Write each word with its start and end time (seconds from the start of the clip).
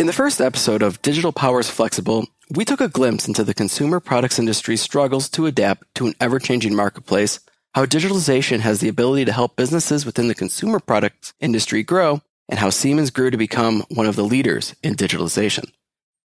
In 0.00 0.06
the 0.06 0.14
first 0.14 0.40
episode 0.40 0.80
of 0.80 1.02
Digital 1.02 1.30
Powers 1.30 1.68
Flexible, 1.68 2.26
we 2.48 2.64
took 2.64 2.80
a 2.80 2.88
glimpse 2.88 3.28
into 3.28 3.44
the 3.44 3.52
consumer 3.52 4.00
products 4.00 4.38
industry's 4.38 4.80
struggles 4.80 5.28
to 5.28 5.44
adapt 5.44 5.94
to 5.96 6.06
an 6.06 6.14
ever 6.18 6.38
changing 6.38 6.74
marketplace, 6.74 7.38
how 7.74 7.84
digitalization 7.84 8.60
has 8.60 8.80
the 8.80 8.88
ability 8.88 9.26
to 9.26 9.32
help 9.34 9.56
businesses 9.56 10.06
within 10.06 10.28
the 10.28 10.34
consumer 10.34 10.80
products 10.80 11.34
industry 11.38 11.82
grow, 11.82 12.22
and 12.48 12.58
how 12.58 12.70
Siemens 12.70 13.10
grew 13.10 13.30
to 13.30 13.36
become 13.36 13.84
one 13.90 14.06
of 14.06 14.16
the 14.16 14.24
leaders 14.24 14.74
in 14.82 14.94
digitalization. 14.94 15.70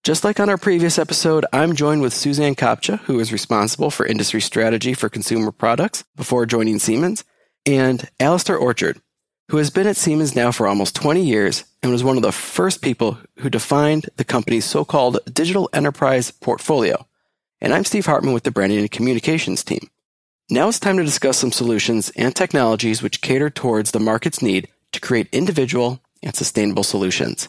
Just 0.02 0.24
like 0.24 0.40
on 0.40 0.48
our 0.48 0.56
previous 0.56 0.98
episode, 0.98 1.44
I'm 1.52 1.76
joined 1.76 2.00
with 2.00 2.14
Suzanne 2.14 2.54
Kopcha, 2.54 3.00
who 3.00 3.20
is 3.20 3.34
responsible 3.34 3.90
for 3.90 4.06
industry 4.06 4.40
strategy 4.40 4.94
for 4.94 5.10
consumer 5.10 5.52
products 5.52 6.04
before 6.16 6.46
joining 6.46 6.78
Siemens, 6.78 7.22
and 7.66 8.08
Alistair 8.18 8.56
Orchard, 8.56 9.02
who 9.50 9.58
has 9.58 9.68
been 9.68 9.86
at 9.86 9.98
Siemens 9.98 10.34
now 10.34 10.52
for 10.52 10.66
almost 10.66 10.96
20 10.96 11.22
years 11.22 11.64
and 11.82 11.92
was 11.92 12.04
one 12.04 12.16
of 12.16 12.22
the 12.22 12.32
first 12.32 12.82
people 12.82 13.18
who 13.38 13.50
defined 13.50 14.08
the 14.16 14.24
company's 14.24 14.64
so 14.64 14.84
called 14.84 15.18
digital 15.32 15.68
enterprise 15.72 16.30
portfolio. 16.30 17.06
And 17.60 17.72
I'm 17.72 17.84
Steve 17.84 18.06
Hartman 18.06 18.34
with 18.34 18.44
the 18.44 18.50
branding 18.50 18.78
and 18.78 18.90
communications 18.90 19.64
team. 19.64 19.88
Now 20.50 20.68
it's 20.68 20.80
time 20.80 20.96
to 20.96 21.04
discuss 21.04 21.38
some 21.38 21.52
solutions 21.52 22.10
and 22.16 22.34
technologies 22.34 23.02
which 23.02 23.20
cater 23.20 23.50
towards 23.50 23.90
the 23.90 24.00
market's 24.00 24.40
need 24.40 24.68
to 24.92 25.00
create 25.00 25.28
individual 25.32 26.00
and 26.22 26.34
sustainable 26.34 26.84
solutions. 26.84 27.48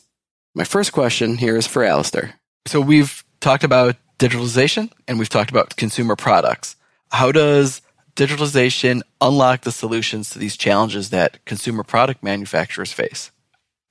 My 0.54 0.64
first 0.64 0.92
question 0.92 1.38
here 1.38 1.56
is 1.56 1.68
for 1.68 1.84
Alistair. 1.84 2.36
So 2.68 2.82
we've 2.82 3.24
talked 3.40 3.64
about 3.64 3.96
digitalization 4.20 4.92
and 5.08 5.18
we've 5.18 5.30
talked 5.30 5.50
about 5.50 5.76
consumer 5.78 6.16
products. 6.16 6.76
How 7.12 7.32
does 7.32 7.82
digitalization 8.16 9.02
unlock 9.22 9.62
the 9.62 9.72
solutions 9.72 10.32
to 10.32 10.40
these 10.40 10.58
challenges 10.58 11.10
that 11.12 11.44
consumer 11.46 11.84
product 11.84 12.22
manufacturers 12.22 12.92
face? 12.92 13.32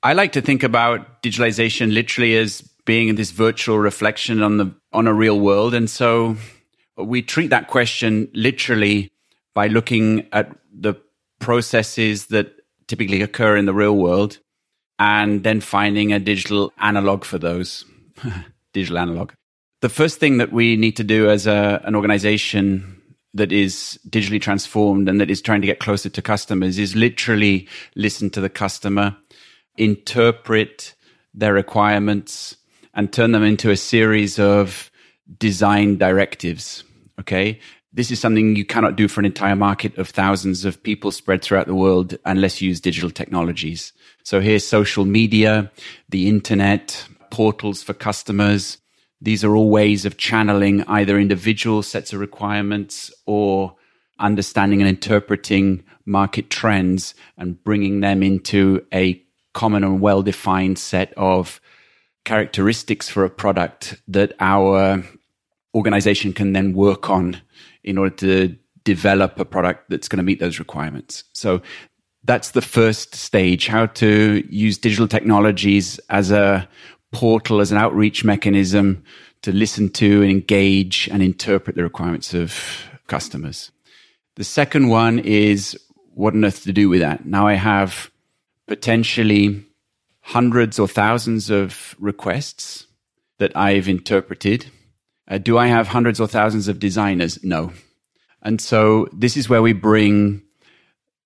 I 0.03 0.13
like 0.13 0.33
to 0.33 0.41
think 0.41 0.63
about 0.63 1.23
digitalization 1.23 1.93
literally 1.93 2.37
as 2.37 2.63
being 2.85 3.15
this 3.17 3.31
virtual 3.31 3.79
reflection 3.79 4.43
on 4.43 4.57
the 4.57 4.75
on 4.93 5.07
a 5.07 5.15
real 5.15 5.39
world. 5.39 5.75
And 5.75 5.91
so 5.91 6.37
we 6.97 7.23
treat 7.23 7.51
that 7.51 7.69
question 7.69 8.29
literally 8.33 9.11
by 9.55 9.67
looking 9.67 10.27
at 10.33 10.57
the 10.73 10.95
processes 11.41 12.27
that 12.27 12.55
typically 12.87 13.23
occur 13.23 13.57
in 13.57 13.67
the 13.67 13.75
real 13.75 13.97
world 13.97 14.39
and 14.99 15.45
then 15.45 15.61
finding 15.61 16.13
a 16.13 16.19
digital 16.19 16.73
analog 16.79 17.25
for 17.25 17.39
those. 17.39 17.85
Digital 18.73 18.99
analog. 18.99 19.33
The 19.81 19.89
first 19.89 20.19
thing 20.19 20.39
that 20.39 20.53
we 20.53 20.77
need 20.77 20.97
to 20.97 21.05
do 21.05 21.31
as 21.31 21.47
a, 21.47 21.81
an 21.85 21.95
organization 21.95 23.01
that 23.35 23.53
is 23.53 23.99
digitally 24.09 24.41
transformed 24.41 25.09
and 25.09 25.21
that 25.21 25.31
is 25.31 25.41
trying 25.41 25.61
to 25.61 25.67
get 25.67 25.79
closer 25.79 26.09
to 26.09 26.23
customers 26.23 26.79
is 26.79 26.97
literally 26.97 27.69
listen 27.95 28.31
to 28.31 28.41
the 28.41 28.49
customer, 28.49 29.17
interpret 29.79 30.95
their 31.35 31.53
requirements, 31.53 32.57
and 32.95 33.13
turn 33.13 33.33
them 33.33 33.45
into 33.45 33.71
a 33.71 33.77
series 33.77 34.39
of 34.39 34.91
design 35.39 35.99
directives. 35.99 36.85
Okay. 37.21 37.61
This 37.93 38.11
is 38.11 38.21
something 38.21 38.55
you 38.55 38.65
cannot 38.65 38.97
do 38.97 39.09
for 39.09 39.21
an 39.21 39.27
entire 39.27 39.57
market 39.57 39.97
of 39.99 40.11
thousands 40.11 40.65
of 40.65 40.83
people 40.83 41.11
spread 41.11 41.43
throughout 41.43 41.67
the 41.67 41.75
world 41.75 42.17
unless 42.25 42.61
you 42.61 42.69
use 42.69 42.81
digital 42.81 43.11
technologies. 43.11 43.93
So 44.25 44.41
here's 44.41 44.67
social 44.67 45.05
media, 45.05 45.71
the 46.09 46.29
internet, 46.29 47.07
portals 47.31 47.83
for 47.83 47.95
customers, 47.95 48.79
these 49.21 49.43
are 49.43 49.57
all 49.57 49.71
ways 49.71 50.05
of 50.05 50.17
channeling 50.17 50.85
either 50.85 51.19
individual 51.19 51.83
sets 51.83 52.13
of 52.13 52.21
requirements 52.21 53.13
or 53.27 53.75
understanding 54.19 54.81
and 54.81 54.89
interpreting 54.89 55.83
market 56.05 56.51
trends 56.51 57.15
and 57.37 57.63
bringing 57.65 58.01
them 58.01 58.23
into 58.23 58.85
a 58.93 59.23
common 59.59 59.83
and 59.83 60.01
well 60.01 60.23
defined 60.23 60.79
set 60.79 61.13
of 61.17 61.61
characteristics 62.25 63.09
for 63.09 63.25
a 63.25 63.31
product 63.31 64.01
that 64.07 64.33
our 64.39 65.03
organization 65.75 66.33
can 66.33 66.53
then 66.53 66.73
work 66.75 67.11
on 67.11 67.43
in 67.83 67.99
order 67.99 68.15
to 68.15 68.57
develop 68.85 69.41
a 69.41 69.45
product 69.45 69.91
that's 69.91 70.07
going 70.07 70.19
to 70.19 70.23
meet 70.23 70.39
those 70.39 70.61
requirements. 70.61 71.25
So 71.33 71.61
that's 72.23 72.53
the 72.53 72.63
first 72.63 73.17
stage 73.17 73.67
how 73.67 73.87
to 73.87 74.47
use 74.49 74.79
digital 74.79 75.09
technologies 75.09 75.99
as 76.09 76.31
a 76.31 76.69
portal 77.11 77.61
as 77.61 77.73
an 77.73 77.79
outreach 77.79 78.23
mechanism 78.23 79.03
to 79.43 79.51
listen 79.51 79.91
to 79.95 80.23
and 80.23 80.31
engage 80.31 81.09
and 81.11 81.21
interpret 81.21 81.75
the 81.75 81.83
requirements 81.83 82.33
of 82.33 82.85
customers. 83.09 83.73
The 84.37 84.45
second 84.45 84.87
one 84.87 85.19
is 85.19 85.77
what 86.15 86.35
on 86.35 86.45
earth 86.45 86.63
to 86.63 86.73
do 86.73 86.89
with 86.89 87.01
that? 87.01 87.27
Now 87.27 87.49
I 87.49 87.55
have 87.55 88.09
potentially 88.69 89.65
hundreds 90.21 90.79
or 90.79 90.87
thousands 90.87 91.51
of 91.51 91.97
requests 91.99 92.87
that 93.39 93.57
I've 93.57 93.89
interpreted. 93.89 94.67
Uh, 95.27 95.39
do 95.39 95.59
I 95.59 95.67
have 95.67 95.89
hundreds 95.89 96.21
or 96.21 96.29
thousands 96.29 96.69
of 96.69 96.79
designers? 96.79 97.43
No. 97.43 97.73
And 98.43 98.61
so 98.61 99.09
this 99.13 99.37
is 99.37 99.49
where 99.49 99.63
we 99.63 99.73
bring 99.73 100.43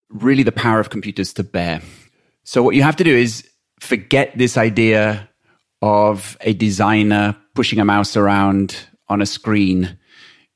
really 0.09 0.45
the 0.45 0.53
power 0.53 0.81
of 0.81 0.91
computers 0.91 1.33
to 1.35 1.45
bear. 1.45 1.83
So 2.45 2.63
what 2.63 2.75
you 2.75 2.83
have 2.83 2.97
to 2.97 3.05
do 3.05 3.15
is 3.15 3.49
forget 3.81 4.37
this 4.37 4.57
idea 4.57 5.29
of 5.83 6.37
a 6.41 6.53
designer 6.55 7.37
pushing 7.55 7.81
a 7.81 7.85
mouse 7.85 8.17
around 8.17 8.77
on 9.09 9.21
a 9.21 9.27
screen 9.27 9.99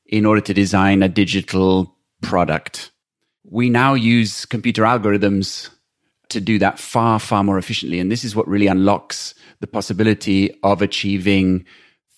in 0.05 0.25
order 0.25 0.41
to 0.41 0.53
design 0.53 1.03
a 1.03 1.09
digital 1.09 1.95
product. 2.21 2.91
We 3.43 3.69
now 3.69 3.93
use 3.93 4.45
computer 4.45 4.83
algorithms 4.83 5.69
to 6.29 6.41
do 6.41 6.59
that 6.59 6.79
far, 6.79 7.19
far 7.19 7.43
more 7.43 7.57
efficiently. 7.57 7.99
And 7.99 8.11
this 8.11 8.23
is 8.23 8.35
what 8.35 8.47
really 8.47 8.67
unlocks 8.67 9.33
the 9.59 9.67
possibility 9.67 10.55
of 10.63 10.81
achieving 10.81 11.65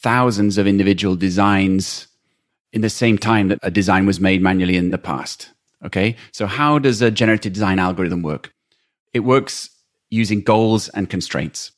thousands 0.01 0.57
of 0.57 0.67
individual 0.67 1.15
designs 1.15 2.07
in 2.71 2.81
the 2.81 2.89
same 2.89 3.17
time 3.17 3.47
that 3.49 3.59
a 3.63 3.71
design 3.71 4.05
was 4.05 4.19
made 4.19 4.41
manually 4.41 4.77
in 4.77 4.91
the 4.91 4.97
past. 4.97 5.51
Okay. 5.85 6.15
So 6.31 6.45
how 6.45 6.79
does 6.79 7.01
a 7.01 7.11
generative 7.11 7.53
design 7.53 7.79
algorithm 7.79 8.21
work? 8.21 8.53
It 9.13 9.21
works 9.21 9.69
using 10.09 10.41
goals 10.41 10.89
and 10.89 11.09
constraints. 11.09 11.71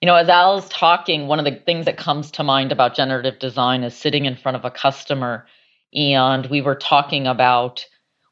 You 0.00 0.06
know, 0.06 0.14
as 0.14 0.28
Al's 0.28 0.68
talking, 0.68 1.26
one 1.26 1.38
of 1.38 1.44
the 1.44 1.56
things 1.56 1.86
that 1.86 1.96
comes 1.96 2.30
to 2.32 2.44
mind 2.44 2.70
about 2.70 2.94
generative 2.94 3.38
design 3.38 3.82
is 3.82 3.94
sitting 3.94 4.26
in 4.26 4.36
front 4.36 4.56
of 4.56 4.64
a 4.64 4.70
customer 4.70 5.46
and 5.92 6.46
we 6.46 6.60
were 6.60 6.74
talking 6.74 7.26
about 7.26 7.84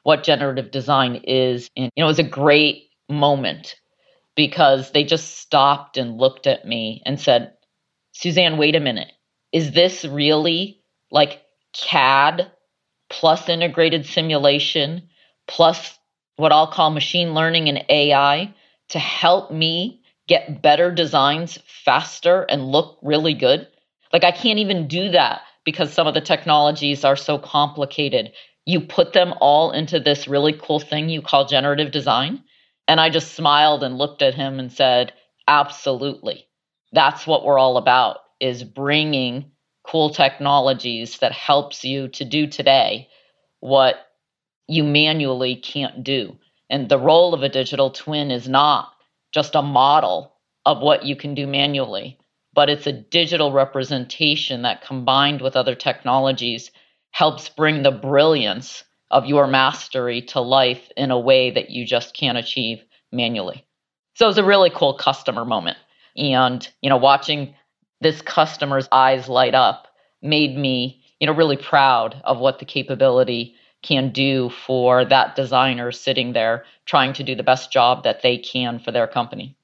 what 0.03 0.23
generative 0.23 0.71
design 0.71 1.15
is. 1.25 1.69
And, 1.75 1.91
you 1.95 2.01
know, 2.01 2.05
it 2.05 2.11
was 2.11 2.19
a 2.19 2.23
great 2.23 2.86
moment 3.09 3.75
because 4.35 4.91
they 4.91 5.03
just 5.03 5.37
stopped 5.37 5.97
and 5.97 6.17
looked 6.17 6.47
at 6.47 6.65
me 6.65 7.01
and 7.05 7.19
said, 7.19 7.53
Suzanne, 8.11 8.57
wait 8.57 8.75
a 8.75 8.79
minute. 8.79 9.11
Is 9.51 9.71
this 9.71 10.05
really 10.05 10.81
like 11.11 11.41
CAD 11.73 12.51
plus 13.09 13.49
integrated 13.49 14.05
simulation 14.05 15.09
plus 15.47 15.97
what 16.35 16.51
I'll 16.51 16.67
call 16.71 16.89
machine 16.91 17.33
learning 17.33 17.69
and 17.69 17.83
AI 17.89 18.53
to 18.89 18.99
help 18.99 19.51
me 19.51 20.01
get 20.27 20.61
better 20.61 20.91
designs 20.91 21.57
faster 21.65 22.43
and 22.43 22.71
look 22.71 22.99
really 23.01 23.33
good. 23.33 23.67
Like 24.13 24.23
I 24.23 24.31
can't 24.31 24.59
even 24.59 24.87
do 24.87 25.09
that 25.09 25.41
because 25.63 25.91
some 25.91 26.07
of 26.07 26.13
the 26.13 26.21
technologies 26.21 27.03
are 27.03 27.15
so 27.15 27.37
complicated. 27.37 28.31
You 28.65 28.81
put 28.81 29.13
them 29.13 29.33
all 29.39 29.71
into 29.71 29.99
this 29.99 30.27
really 30.27 30.53
cool 30.53 30.79
thing 30.79 31.09
you 31.09 31.21
call 31.21 31.45
generative 31.45 31.91
design. 31.91 32.43
And 32.87 32.99
I 33.01 33.09
just 33.09 33.33
smiled 33.35 33.83
and 33.83 33.97
looked 33.97 34.21
at 34.21 34.35
him 34.35 34.59
and 34.59 34.71
said, 34.71 35.13
absolutely. 35.47 36.47
That's 36.93 37.27
what 37.27 37.45
we're 37.45 37.59
all 37.59 37.77
about 37.77 38.17
is 38.39 38.63
bringing 38.63 39.51
cool 39.85 40.09
technologies 40.09 41.17
that 41.19 41.31
helps 41.31 41.83
you 41.83 42.07
to 42.09 42.25
do 42.25 42.47
today 42.47 43.09
what 43.59 43.95
you 44.67 44.83
manually 44.83 45.55
can't 45.55 46.03
do. 46.03 46.37
And 46.69 46.89
the 46.89 46.99
role 46.99 47.33
of 47.33 47.43
a 47.43 47.49
digital 47.49 47.89
twin 47.89 48.31
is 48.31 48.47
not 48.47 48.89
just 49.33 49.55
a 49.55 49.61
model 49.61 50.33
of 50.65 50.81
what 50.81 51.05
you 51.05 51.15
can 51.15 51.33
do 51.33 51.47
manually, 51.47 52.17
but 52.53 52.69
it's 52.69 52.87
a 52.87 52.91
digital 52.91 53.51
representation 53.51 54.63
that 54.63 54.81
combined 54.81 55.41
with 55.41 55.55
other 55.55 55.75
technologies 55.75 56.71
helps 57.11 57.49
bring 57.49 57.83
the 57.83 57.91
brilliance 57.91 58.83
of 59.09 59.25
your 59.25 59.47
mastery 59.47 60.21
to 60.21 60.41
life 60.41 60.89
in 60.97 61.11
a 61.11 61.19
way 61.19 61.51
that 61.51 61.69
you 61.69 61.85
just 61.85 62.13
can't 62.13 62.37
achieve 62.37 62.83
manually. 63.11 63.65
So 64.15 64.25
it 64.25 64.29
was 64.29 64.37
a 64.37 64.43
really 64.43 64.71
cool 64.73 64.95
customer 64.95 65.45
moment. 65.45 65.77
And, 66.15 66.67
you 66.81 66.89
know, 66.89 66.97
watching 66.97 67.53
this 68.01 68.21
customer's 68.21 68.87
eyes 68.91 69.29
light 69.29 69.55
up 69.55 69.87
made 70.21 70.57
me, 70.57 71.03
you 71.19 71.27
know, 71.27 71.33
really 71.33 71.57
proud 71.57 72.19
of 72.23 72.39
what 72.39 72.59
the 72.59 72.65
capability 72.65 73.55
can 73.83 74.11
do 74.11 74.49
for 74.49 75.05
that 75.05 75.35
designer 75.35 75.91
sitting 75.91 76.33
there 76.33 76.65
trying 76.85 77.13
to 77.13 77.23
do 77.23 77.35
the 77.35 77.43
best 77.43 77.71
job 77.71 78.03
that 78.03 78.21
they 78.23 78.37
can 78.37 78.79
for 78.79 78.91
their 78.91 79.07
company. 79.07 79.55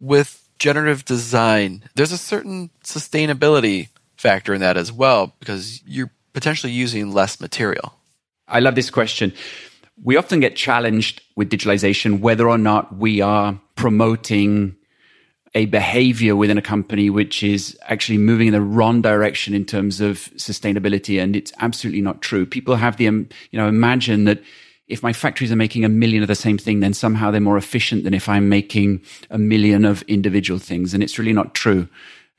With 0.00 0.48
generative 0.58 1.04
design, 1.04 1.84
there's 1.94 2.12
a 2.12 2.18
certain 2.18 2.70
sustainability 2.84 3.88
factor 4.16 4.52
in 4.52 4.60
that 4.60 4.76
as 4.76 4.92
well 4.92 5.34
because 5.38 5.82
you're 5.86 6.10
potentially 6.32 6.72
using 6.72 7.12
less 7.12 7.40
material. 7.40 7.94
I 8.52 8.60
love 8.60 8.74
this 8.74 8.90
question. 8.90 9.32
We 10.04 10.16
often 10.16 10.40
get 10.40 10.54
challenged 10.54 11.22
with 11.36 11.50
digitalization 11.50 12.20
whether 12.20 12.48
or 12.48 12.58
not 12.58 12.96
we 12.96 13.20
are 13.20 13.58
promoting 13.74 14.76
a 15.54 15.66
behavior 15.66 16.36
within 16.36 16.58
a 16.58 16.62
company 16.62 17.10
which 17.10 17.42
is 17.42 17.78
actually 17.82 18.18
moving 18.18 18.48
in 18.48 18.52
the 18.52 18.60
wrong 18.60 19.02
direction 19.02 19.54
in 19.54 19.64
terms 19.64 20.00
of 20.00 20.18
sustainability. 20.36 21.22
And 21.22 21.36
it's 21.36 21.52
absolutely 21.60 22.00
not 22.00 22.22
true. 22.22 22.46
People 22.46 22.76
have 22.76 22.96
the, 22.96 23.08
um, 23.08 23.28
you 23.50 23.58
know, 23.58 23.68
imagine 23.68 24.24
that 24.24 24.42
if 24.88 25.02
my 25.02 25.12
factories 25.12 25.52
are 25.52 25.56
making 25.56 25.84
a 25.84 25.88
million 25.88 26.22
of 26.22 26.28
the 26.28 26.34
same 26.34 26.58
thing, 26.58 26.80
then 26.80 26.94
somehow 26.94 27.30
they're 27.30 27.40
more 27.40 27.58
efficient 27.58 28.04
than 28.04 28.14
if 28.14 28.28
I'm 28.28 28.48
making 28.48 29.02
a 29.30 29.38
million 29.38 29.84
of 29.84 30.02
individual 30.02 30.58
things. 30.58 30.94
And 30.94 31.02
it's 31.02 31.18
really 31.18 31.32
not 31.32 31.54
true. 31.54 31.88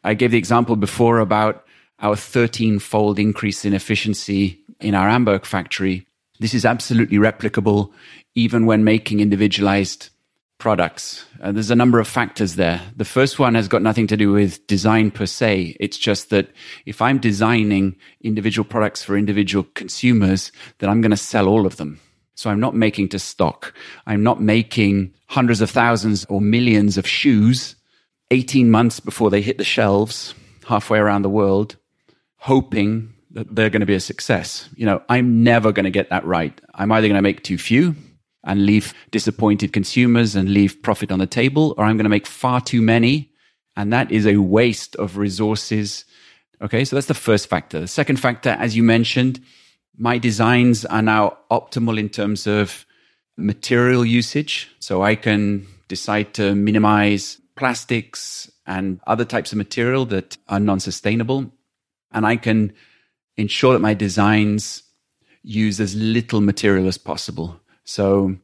I 0.03 0.13
gave 0.13 0.31
the 0.31 0.37
example 0.37 0.75
before 0.75 1.19
about 1.19 1.65
our 1.99 2.15
13 2.15 2.79
fold 2.79 3.19
increase 3.19 3.65
in 3.65 3.73
efficiency 3.73 4.59
in 4.79 4.95
our 4.95 5.07
Amberg 5.07 5.45
factory. 5.45 6.05
This 6.39 6.53
is 6.53 6.65
absolutely 6.65 7.17
replicable 7.17 7.91
even 8.35 8.65
when 8.65 8.83
making 8.83 9.19
individualized 9.19 10.09
products. 10.57 11.25
Uh, 11.41 11.51
there's 11.51 11.71
a 11.71 11.75
number 11.75 11.99
of 11.99 12.07
factors 12.07 12.55
there. 12.55 12.81
The 12.95 13.05
first 13.05 13.37
one 13.37 13.55
has 13.55 13.67
got 13.67 13.81
nothing 13.81 14.07
to 14.07 14.17
do 14.17 14.31
with 14.31 14.65
design 14.65 15.11
per 15.11 15.25
se. 15.25 15.75
It's 15.79 15.97
just 15.97 16.29
that 16.29 16.49
if 16.85 17.01
I'm 17.01 17.19
designing 17.19 17.95
individual 18.21 18.65
products 18.65 19.03
for 19.03 19.17
individual 19.17 19.65
consumers, 19.75 20.51
then 20.79 20.89
I'm 20.89 21.01
going 21.01 21.11
to 21.11 21.17
sell 21.17 21.47
all 21.47 21.65
of 21.65 21.75
them. 21.77 21.99
So 22.35 22.49
I'm 22.49 22.59
not 22.59 22.75
making 22.75 23.09
to 23.09 23.19
stock. 23.19 23.73
I'm 24.07 24.23
not 24.23 24.41
making 24.41 25.13
hundreds 25.27 25.61
of 25.61 25.69
thousands 25.69 26.25
or 26.25 26.41
millions 26.41 26.97
of 26.97 27.07
shoes 27.07 27.75
18 28.31 28.71
months 28.71 28.99
before 28.99 29.29
they 29.29 29.41
hit 29.41 29.57
the 29.57 29.63
shelves 29.63 30.33
halfway 30.65 30.97
around 30.97 31.23
the 31.23 31.29
world, 31.29 31.75
hoping 32.43 33.13
that 33.31 33.55
they're 33.55 33.69
going 33.69 33.79
to 33.79 33.85
be 33.85 33.93
a 33.93 33.99
success. 34.01 34.67
You 34.75 34.85
know, 34.85 35.01
I'm 35.07 35.45
never 35.45 35.71
going 35.71 35.85
to 35.85 35.89
get 35.89 36.09
that 36.09 36.25
right. 36.25 36.59
I'm 36.75 36.91
either 36.91 37.07
going 37.07 37.15
to 37.15 37.21
make 37.21 37.41
too 37.41 37.57
few 37.57 37.95
and 38.43 38.65
leave 38.65 38.93
disappointed 39.11 39.71
consumers 39.71 40.35
and 40.35 40.53
leave 40.53 40.83
profit 40.83 41.09
on 41.09 41.19
the 41.19 41.25
table, 41.25 41.73
or 41.77 41.85
I'm 41.85 41.95
going 41.95 42.03
to 42.03 42.09
make 42.09 42.27
far 42.27 42.59
too 42.59 42.81
many. 42.81 43.31
And 43.77 43.93
that 43.93 44.11
is 44.11 44.27
a 44.27 44.37
waste 44.37 44.97
of 44.97 45.15
resources. 45.15 46.03
Okay. 46.61 46.83
So 46.83 46.97
that's 46.97 47.07
the 47.07 47.13
first 47.13 47.47
factor. 47.47 47.79
The 47.79 47.87
second 47.87 48.17
factor, 48.17 48.49
as 48.49 48.75
you 48.75 48.83
mentioned, 48.83 49.39
my 49.97 50.17
designs 50.17 50.83
are 50.83 51.01
now 51.01 51.37
optimal 51.49 51.97
in 51.97 52.09
terms 52.09 52.45
of 52.45 52.85
material 53.37 54.03
usage. 54.03 54.69
So 54.79 55.01
I 55.01 55.15
can 55.15 55.65
decide 55.87 56.33
to 56.33 56.55
minimize 56.55 57.39
plastics 57.55 58.51
and 58.67 58.99
other 59.07 59.23
types 59.23 59.53
of 59.53 59.57
material 59.57 60.05
that 60.07 60.37
are 60.49 60.59
non-sustainable. 60.59 61.49
And 62.13 62.25
I 62.25 62.35
can 62.35 62.73
ensure 63.37 63.73
that 63.73 63.79
my 63.79 63.93
designs 63.93 64.83
use 65.43 65.79
as 65.79 65.95
little 65.95 66.41
material 66.41 66.87
as 66.87 66.97
possible. 66.97 67.59
So 67.83 68.37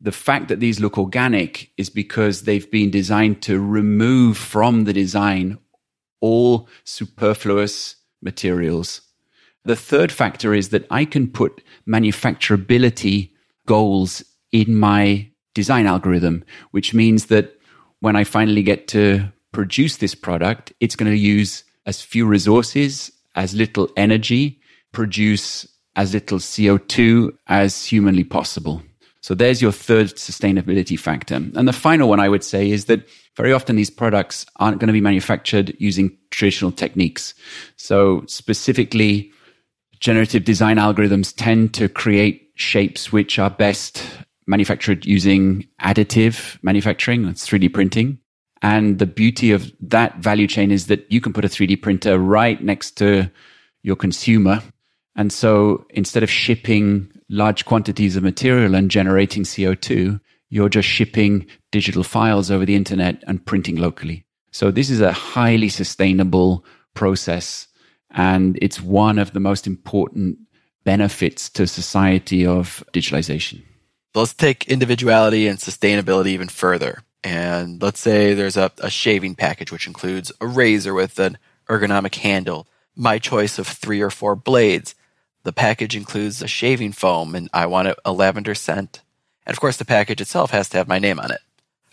the 0.00 0.12
fact 0.12 0.48
that 0.48 0.60
these 0.60 0.80
look 0.80 0.98
organic 0.98 1.70
is 1.76 1.90
because 1.90 2.42
they've 2.42 2.70
been 2.70 2.90
designed 2.90 3.42
to 3.42 3.60
remove 3.60 4.36
from 4.36 4.84
the 4.84 4.92
design 4.92 5.58
all 6.20 6.68
superfluous 6.84 7.96
materials. 8.22 9.00
The 9.64 9.76
third 9.76 10.12
factor 10.12 10.54
is 10.54 10.68
that 10.70 10.86
I 10.90 11.04
can 11.04 11.28
put 11.28 11.62
manufacturability 11.86 13.30
goals 13.66 14.24
in 14.52 14.76
my 14.76 15.28
design 15.54 15.86
algorithm, 15.86 16.44
which 16.70 16.94
means 16.94 17.26
that 17.26 17.58
when 18.00 18.16
I 18.16 18.24
finally 18.24 18.62
get 18.62 18.88
to 18.88 19.32
produce 19.52 19.96
this 19.96 20.14
product, 20.14 20.72
it's 20.80 20.96
going 20.96 21.10
to 21.10 21.18
use 21.18 21.64
as 21.88 22.02
few 22.02 22.26
resources, 22.26 23.10
as 23.34 23.54
little 23.54 23.88
energy, 23.96 24.60
produce 24.92 25.66
as 25.96 26.12
little 26.12 26.38
CO2 26.38 27.30
as 27.46 27.82
humanly 27.84 28.24
possible. 28.24 28.82
So 29.22 29.34
there's 29.34 29.62
your 29.62 29.72
third 29.72 30.08
sustainability 30.08 30.98
factor. 30.98 31.36
And 31.36 31.66
the 31.66 31.72
final 31.72 32.08
one 32.08 32.20
I 32.20 32.28
would 32.28 32.44
say 32.44 32.70
is 32.70 32.84
that 32.84 33.08
very 33.36 33.54
often 33.54 33.76
these 33.76 33.90
products 33.90 34.44
aren't 34.56 34.78
going 34.80 34.88
to 34.88 34.92
be 34.92 35.00
manufactured 35.00 35.74
using 35.78 36.16
traditional 36.30 36.72
techniques. 36.72 37.32
So 37.76 38.22
specifically, 38.26 39.32
generative 39.98 40.44
design 40.44 40.76
algorithms 40.76 41.34
tend 41.34 41.72
to 41.74 41.88
create 41.88 42.50
shapes 42.54 43.12
which 43.12 43.38
are 43.38 43.50
best 43.50 44.04
manufactured 44.46 45.06
using 45.06 45.66
additive 45.80 46.62
manufacturing, 46.62 47.24
that's 47.24 47.48
3D 47.48 47.72
printing. 47.72 48.18
And 48.62 48.98
the 48.98 49.06
beauty 49.06 49.52
of 49.52 49.72
that 49.80 50.18
value 50.18 50.46
chain 50.46 50.70
is 50.70 50.86
that 50.86 51.10
you 51.10 51.20
can 51.20 51.32
put 51.32 51.44
a 51.44 51.48
3D 51.48 51.80
printer 51.80 52.18
right 52.18 52.62
next 52.62 52.96
to 52.98 53.30
your 53.82 53.96
consumer 53.96 54.62
and 55.18 55.32
so 55.32 55.84
instead 55.90 56.22
of 56.22 56.30
shipping 56.30 57.10
large 57.28 57.64
quantities 57.64 58.14
of 58.14 58.22
material 58.22 58.76
and 58.76 58.88
generating 58.88 59.42
CO2, 59.42 60.20
you're 60.48 60.68
just 60.68 60.88
shipping 60.88 61.44
digital 61.72 62.04
files 62.04 62.52
over 62.52 62.64
the 62.64 62.76
internet 62.76 63.24
and 63.26 63.44
printing 63.44 63.76
locally. 63.76 64.24
So 64.52 64.70
this 64.70 64.88
is 64.88 65.00
a 65.00 65.12
highly 65.12 65.70
sustainable 65.70 66.64
process. 66.94 67.66
And 68.12 68.56
it's 68.62 68.80
one 68.80 69.18
of 69.18 69.32
the 69.32 69.40
most 69.40 69.66
important 69.66 70.38
benefits 70.84 71.50
to 71.50 71.66
society 71.66 72.46
of 72.46 72.84
digitalization. 72.92 73.62
Let's 74.14 74.34
take 74.34 74.68
individuality 74.68 75.48
and 75.48 75.58
sustainability 75.58 76.28
even 76.28 76.48
further. 76.48 77.02
And 77.24 77.82
let's 77.82 78.00
say 78.00 78.34
there's 78.34 78.56
a, 78.56 78.70
a 78.78 78.90
shaving 78.90 79.34
package, 79.34 79.72
which 79.72 79.86
includes 79.86 80.32
a 80.40 80.46
razor 80.46 80.94
with 80.94 81.18
an 81.18 81.38
ergonomic 81.68 82.16
handle, 82.16 82.66
my 82.96 83.18
choice 83.18 83.58
of 83.58 83.66
three 83.66 84.00
or 84.00 84.10
four 84.10 84.34
blades, 84.34 84.94
the 85.44 85.52
package 85.52 85.96
includes 85.96 86.42
a 86.42 86.48
shaving 86.48 86.92
foam 86.92 87.34
and 87.34 87.48
I 87.52 87.66
want 87.66 87.96
a 88.04 88.12
lavender 88.12 88.54
scent. 88.54 89.02
And 89.46 89.54
of 89.54 89.60
course, 89.60 89.76
the 89.76 89.84
package 89.84 90.20
itself 90.20 90.50
has 90.50 90.68
to 90.70 90.76
have 90.76 90.88
my 90.88 90.98
name 90.98 91.20
on 91.20 91.30
it. 91.30 91.40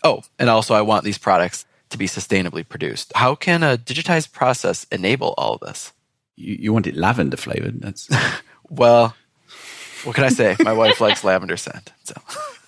Oh, 0.02 0.22
and 0.38 0.50
also 0.50 0.74
I 0.74 0.82
want 0.82 1.04
these 1.04 1.18
products 1.18 1.64
to 1.90 1.98
be 1.98 2.06
sustainably 2.06 2.68
produced. 2.68 3.12
How 3.14 3.34
can 3.34 3.62
a 3.62 3.78
digitized 3.78 4.32
process 4.32 4.84
enable 4.90 5.34
all 5.38 5.54
of 5.54 5.60
this? 5.60 5.92
You, 6.34 6.56
you 6.60 6.72
want 6.72 6.86
it 6.86 6.96
lavender 6.96 7.36
flavored. 7.36 7.80
That's 7.80 8.08
well, 8.68 9.16
what 10.04 10.14
can 10.14 10.24
I 10.24 10.28
say? 10.28 10.56
My 10.60 10.72
wife 10.72 11.00
likes 11.00 11.24
lavender 11.24 11.56
scent. 11.56 11.92
So. 12.04 12.14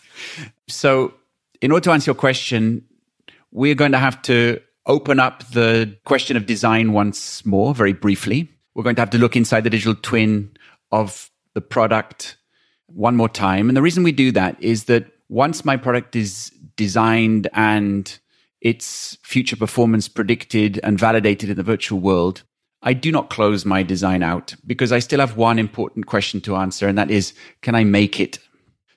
so, 0.69 1.15
in 1.61 1.73
order 1.73 1.85
to 1.85 1.93
answer 1.93 2.11
your 2.11 2.15
question, 2.15 2.85
we're 3.51 3.75
going 3.75 3.93
to 3.93 3.99
have 3.99 4.21
to 4.23 4.61
open 4.87 5.21
up 5.21 5.47
the 5.51 5.97
question 6.05 6.37
of 6.37 6.47
design 6.47 6.93
once 6.93 7.45
more, 7.45 7.75
very 7.75 7.93
briefly. 7.93 8.51
We're 8.75 8.85
going 8.85 8.97
to 8.97 9.03
have 9.03 9.11
to 9.11 9.19
look 9.19 9.37
inside 9.37 9.65
the 9.65 9.71
digital 9.71 9.95
twin 9.95 10.57
of 10.93 11.31
the 11.55 11.61
product 11.61 12.37
one 12.87 13.17
more 13.17 13.29
time. 13.29 13.69
And 13.69 13.77
the 13.77 13.83
reason 13.83 14.03
we 14.03 14.13
do 14.13 14.33
that 14.33 14.61
is 14.63 14.85
that 14.85 15.07
once 15.29 15.65
my 15.65 15.77
product 15.77 16.17
is 16.17 16.51
designed 16.77 17.49
and 17.53 18.19
its 18.61 19.19
future 19.23 19.57
performance 19.57 20.09
predicted 20.09 20.81
and 20.83 20.99
validated 20.99 21.51
in 21.51 21.57
the 21.57 21.63
virtual 21.63 22.01
world, 22.01 22.43
I 22.83 22.93
do 22.93 23.11
not 23.11 23.29
close 23.29 23.65
my 23.65 23.83
design 23.83 24.23
out 24.23 24.55
because 24.67 24.93
I 24.93 25.01
still 25.01 25.21
have 25.21 25.37
one 25.37 25.59
important 25.59 26.07
question 26.07 26.41
to 26.43 26.57
answer, 26.57 26.87
and 26.89 26.97
that 26.97 27.11
is, 27.11 27.35
can 27.61 27.75
I 27.75 27.85
make 27.85 28.21
it? 28.21 28.39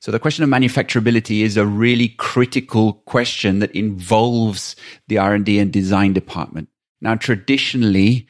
So 0.01 0.12
the 0.12 0.20
question 0.20 0.43
of 0.43 0.50
manufacturability 0.50 1.41
is 1.41 1.58
a 1.58 1.65
really 1.65 2.10
critical 2.10 2.93
question 3.05 3.60
that 3.60 3.70
involves 3.75 4.75
the 5.08 5.20
R&D 5.20 5.60
and 5.60 5.72
design 5.72 6.13
department. 6.13 6.70
Now, 7.01 7.13
traditionally, 7.13 8.27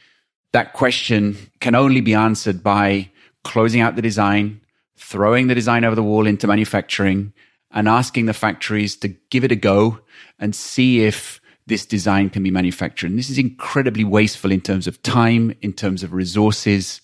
that 0.51 0.73
question 0.73 1.37
can 1.61 1.73
only 1.73 2.01
be 2.01 2.13
answered 2.13 2.61
by 2.61 3.09
closing 3.45 3.79
out 3.79 3.95
the 3.95 4.01
design, 4.01 4.59
throwing 4.97 5.47
the 5.47 5.55
design 5.55 5.85
over 5.85 5.95
the 5.95 6.03
wall 6.03 6.27
into 6.27 6.45
manufacturing, 6.45 7.31
and 7.71 7.87
asking 7.87 8.25
the 8.25 8.33
factories 8.33 8.97
to 8.97 9.07
give 9.29 9.45
it 9.45 9.51
a 9.53 9.55
go 9.55 10.01
and 10.39 10.53
see 10.53 11.05
if 11.05 11.39
this 11.67 11.85
design 11.85 12.29
can 12.29 12.43
be 12.43 12.51
manufactured. 12.51 13.11
And 13.11 13.17
this 13.17 13.29
is 13.29 13.37
incredibly 13.37 14.03
wasteful 14.03 14.51
in 14.51 14.59
terms 14.59 14.87
of 14.87 15.01
time, 15.03 15.55
in 15.61 15.71
terms 15.71 16.03
of 16.03 16.11
resources, 16.11 16.99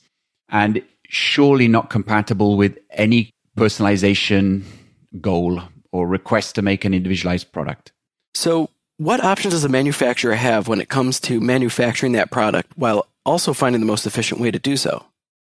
and 0.50 0.84
surely 1.08 1.70
not 1.70 1.90
compatible 1.90 2.58
with 2.58 2.78
any 2.90 3.30
personalization 3.58 4.64
goal 5.20 5.62
or 5.92 6.08
request 6.08 6.56
to 6.56 6.62
make 6.62 6.86
an 6.86 6.94
individualized 6.94 7.52
product. 7.52 7.92
So, 8.34 8.70
what 8.98 9.24
options 9.24 9.54
does 9.54 9.64
a 9.64 9.70
manufacturer 9.70 10.36
have 10.36 10.68
when 10.68 10.80
it 10.80 10.90
comes 10.90 11.20
to 11.22 11.40
manufacturing 11.40 12.14
that 12.14 12.32
product 12.32 12.72
while 12.76 13.08
also 13.26 13.54
finding 13.54 13.82
the 13.82 13.88
most 13.88 14.06
efficient 14.06 14.40
way 14.40 14.52
to 14.52 14.60
do 14.60 14.78
so? 14.78 15.06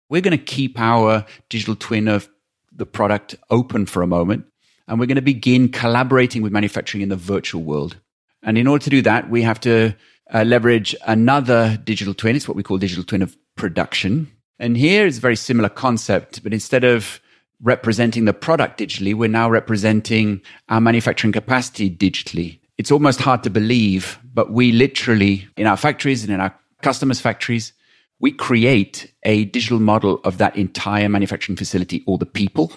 We're 0.09 0.21
going 0.21 0.37
to 0.37 0.43
keep 0.43 0.79
our 0.79 1.25
digital 1.49 1.75
twin 1.75 2.07
of 2.07 2.29
the 2.71 2.85
product 2.85 3.35
open 3.49 3.85
for 3.85 4.01
a 4.01 4.07
moment, 4.07 4.45
and 4.87 4.99
we're 4.99 5.05
going 5.05 5.15
to 5.15 5.21
begin 5.21 5.69
collaborating 5.69 6.41
with 6.41 6.51
manufacturing 6.51 7.01
in 7.01 7.09
the 7.09 7.15
virtual 7.15 7.63
world. 7.63 7.97
And 8.43 8.57
in 8.57 8.67
order 8.67 8.83
to 8.83 8.89
do 8.89 9.01
that, 9.03 9.29
we 9.29 9.41
have 9.41 9.59
to 9.61 9.95
uh, 10.33 10.43
leverage 10.43 10.95
another 11.07 11.79
digital 11.83 12.13
twin. 12.13 12.35
It's 12.35 12.47
what 12.47 12.57
we 12.57 12.63
call 12.63 12.77
digital 12.77 13.03
twin 13.03 13.21
of 13.21 13.35
production. 13.55 14.31
And 14.59 14.77
here 14.77 15.05
is 15.05 15.17
a 15.17 15.21
very 15.21 15.35
similar 15.35 15.69
concept, 15.69 16.43
but 16.43 16.53
instead 16.53 16.83
of 16.83 17.19
representing 17.65 18.25
the 18.25 18.33
product 18.33 18.79
digitally, 18.79 19.15
we're 19.15 19.27
now 19.27 19.49
representing 19.49 20.39
our 20.69 20.79
manufacturing 20.79 21.33
capacity 21.33 21.89
digitally. 21.89 22.59
It's 22.77 22.91
almost 22.91 23.19
hard 23.19 23.41
to 23.43 23.49
believe, 23.49 24.19
but 24.33 24.51
we 24.51 24.71
literally, 24.71 25.47
in 25.57 25.65
our 25.65 25.75
factories 25.75 26.23
and 26.23 26.31
in 26.31 26.39
our 26.39 26.55
customers' 26.83 27.19
factories, 27.19 27.73
we 28.19 28.31
create 28.31 29.11
a 29.23 29.45
digital 29.45 29.79
model 29.79 30.21
of 30.23 30.37
that 30.37 30.55
entire 30.55 31.09
manufacturing 31.09 31.57
facility 31.57 32.03
or 32.05 32.19
the 32.19 32.25
people. 32.25 32.71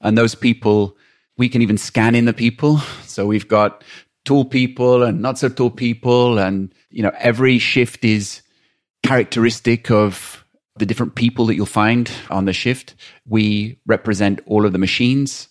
And 0.00 0.16
those 0.16 0.36
people, 0.36 0.96
we 1.36 1.48
can 1.48 1.60
even 1.60 1.76
scan 1.76 2.14
in 2.14 2.24
the 2.24 2.32
people. 2.32 2.78
So 3.04 3.26
we've 3.26 3.48
got 3.48 3.82
tall 4.24 4.44
people 4.44 5.02
and 5.02 5.20
not 5.20 5.38
so 5.38 5.48
tall 5.48 5.70
people. 5.70 6.38
And, 6.38 6.72
you 6.90 7.02
know, 7.02 7.12
every 7.18 7.58
shift 7.58 8.04
is 8.04 8.42
characteristic 9.02 9.90
of 9.90 10.41
the 10.76 10.86
different 10.86 11.14
people 11.14 11.46
that 11.46 11.54
you'll 11.54 11.66
find 11.66 12.10
on 12.30 12.44
the 12.46 12.52
shift. 12.52 12.94
We 13.26 13.78
represent 13.86 14.40
all 14.46 14.64
of 14.64 14.72
the 14.72 14.78
machines 14.78 15.48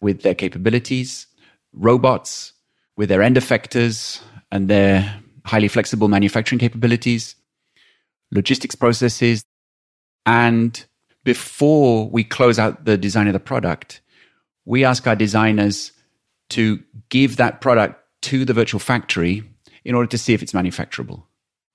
with 0.00 0.22
their 0.22 0.34
capabilities, 0.34 1.26
robots 1.72 2.52
with 2.96 3.08
their 3.08 3.22
end 3.22 3.36
effectors 3.36 4.20
and 4.52 4.68
their 4.68 5.20
highly 5.44 5.68
flexible 5.68 6.08
manufacturing 6.08 6.58
capabilities, 6.58 7.34
logistics 8.30 8.74
processes. 8.74 9.44
And 10.26 10.84
before 11.24 12.08
we 12.08 12.24
close 12.24 12.58
out 12.58 12.84
the 12.84 12.96
design 12.96 13.26
of 13.26 13.32
the 13.32 13.40
product, 13.40 14.00
we 14.64 14.84
ask 14.84 15.06
our 15.06 15.16
designers 15.16 15.92
to 16.50 16.80
give 17.08 17.36
that 17.36 17.60
product 17.60 18.00
to 18.22 18.44
the 18.44 18.52
virtual 18.52 18.80
factory 18.80 19.42
in 19.84 19.94
order 19.94 20.08
to 20.08 20.18
see 20.18 20.34
if 20.34 20.42
it's 20.42 20.52
manufacturable. 20.52 21.24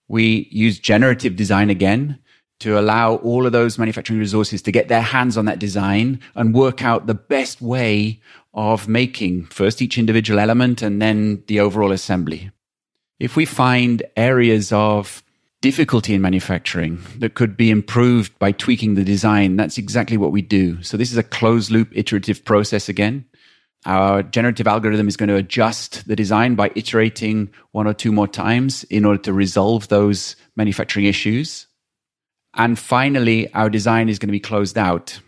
We 0.07 0.47
use 0.51 0.77
generative 0.79 1.35
design 1.35 1.69
again 1.69 2.19
to 2.59 2.79
allow 2.79 3.15
all 3.15 3.45
of 3.45 3.51
those 3.51 3.77
manufacturing 3.77 4.19
resources 4.19 4.61
to 4.61 4.71
get 4.71 4.87
their 4.87 5.01
hands 5.01 5.37
on 5.37 5.45
that 5.45 5.59
design 5.59 6.19
and 6.35 6.53
work 6.53 6.83
out 6.83 7.05
the 7.05 7.13
best 7.13 7.61
way 7.61 8.21
of 8.53 8.87
making 8.87 9.45
first 9.45 9.81
each 9.81 9.97
individual 9.97 10.39
element 10.39 10.81
and 10.81 11.01
then 11.01 11.43
the 11.47 11.59
overall 11.59 11.91
assembly. 11.91 12.51
If 13.19 13.35
we 13.35 13.45
find 13.45 14.03
areas 14.15 14.71
of 14.71 15.21
difficulty 15.61 16.13
in 16.13 16.21
manufacturing 16.21 16.99
that 17.17 17.33
could 17.33 17.57
be 17.57 17.71
improved 17.71 18.37
by 18.39 18.51
tweaking 18.51 18.95
the 18.95 19.03
design, 19.03 19.55
that's 19.55 19.77
exactly 19.77 20.15
what 20.15 20.31
we 20.31 20.41
do. 20.41 20.81
So 20.83 20.95
this 20.95 21.11
is 21.11 21.17
a 21.17 21.23
closed 21.23 21.71
loop 21.71 21.89
iterative 21.91 22.45
process 22.45 22.87
again. 22.87 23.25
Our 23.85 24.23
generative 24.23 24.67
algorithm 24.67 25.07
is 25.07 25.17
going 25.17 25.29
to 25.29 25.35
adjust 25.35 26.07
the 26.07 26.15
design 26.15 26.55
by 26.55 26.71
iterating 26.75 27.49
one 27.71 27.87
or 27.87 27.93
two 27.93 28.11
more 28.11 28.27
times 28.27 28.83
in 28.85 29.05
order 29.05 29.21
to 29.23 29.33
resolve 29.33 29.87
those 29.89 30.35
manufacturing 30.55 31.05
issues. 31.05 31.67
And 32.55 32.79
finally, 32.79 33.53
our 33.53 33.69
design 33.69 34.09
is 34.09 34.17
going 34.17 34.29
to 34.29 34.31
be 34.31 34.39
closed 34.39 34.77
out. 34.77 35.19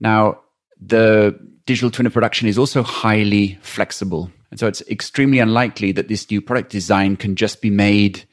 Now, 0.00 0.40
the 0.80 1.38
digital 1.66 1.90
twin 1.90 2.06
of 2.06 2.12
production 2.12 2.48
is 2.48 2.58
also 2.58 2.82
highly 2.82 3.58
flexible. 3.62 4.30
And 4.50 4.58
so 4.58 4.66
it's 4.66 4.82
extremely 4.82 5.38
unlikely 5.38 5.92
that 5.92 6.08
this 6.08 6.30
new 6.30 6.40
product 6.40 6.70
design 6.70 7.16
can 7.16 7.36
just 7.36 7.62
be 7.62 7.70
made 7.70 8.24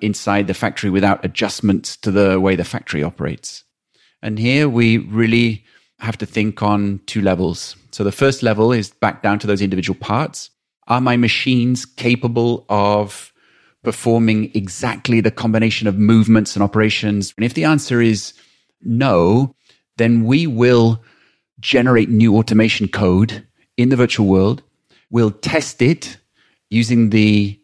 inside 0.00 0.46
the 0.46 0.54
factory 0.54 0.90
without 0.90 1.24
adjustments 1.24 1.96
to 1.98 2.10
the 2.10 2.38
way 2.38 2.54
the 2.54 2.64
factory 2.64 3.02
operates. 3.02 3.64
And 4.22 4.38
here 4.38 4.68
we 4.68 4.98
really 4.98 5.64
have 5.98 6.18
to 6.18 6.26
think 6.26 6.62
on 6.62 7.00
two 7.06 7.22
levels. 7.22 7.76
So 7.90 8.04
the 8.04 8.12
first 8.12 8.42
level 8.42 8.72
is 8.72 8.90
back 8.90 9.22
down 9.22 9.38
to 9.38 9.46
those 9.46 9.62
individual 9.62 9.98
parts. 9.98 10.50
Are 10.88 11.00
my 11.00 11.16
machines 11.16 11.86
capable 11.86 12.66
of 12.68 13.32
performing 13.86 14.50
exactly 14.52 15.20
the 15.20 15.30
combination 15.30 15.86
of 15.86 15.96
movements 15.96 16.56
and 16.56 16.62
operations? 16.64 17.32
And 17.36 17.44
if 17.44 17.54
the 17.54 17.62
answer 17.62 18.00
is 18.00 18.32
no, 18.82 19.54
then 19.96 20.24
we 20.24 20.48
will 20.48 21.00
generate 21.60 22.08
new 22.08 22.36
automation 22.36 22.88
code 22.88 23.46
in 23.76 23.90
the 23.90 23.94
virtual 23.94 24.26
world. 24.26 24.64
We'll 25.08 25.30
test 25.30 25.82
it 25.82 26.16
using 26.68 27.10
the 27.10 27.60